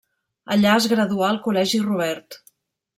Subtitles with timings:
[0.55, 2.43] Allà es graduà al Col·legi Robert.